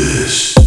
[0.00, 0.59] This.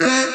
[0.00, 0.33] Mm-hmm.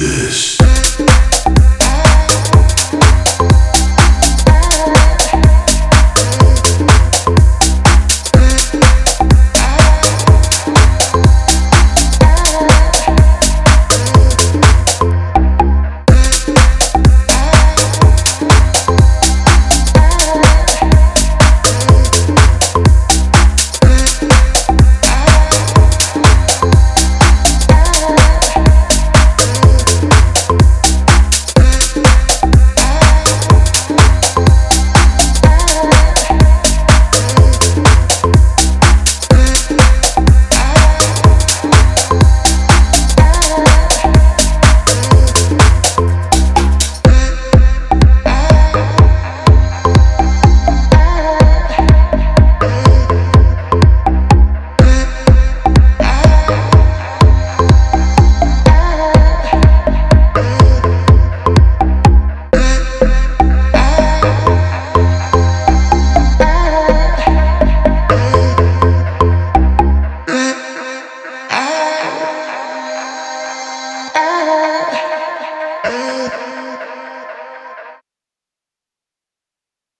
[0.00, 0.59] this.